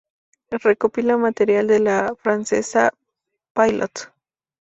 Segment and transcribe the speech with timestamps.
[0.63, 2.91] Recopilaba material de la francesa
[3.53, 4.01] "Pilote".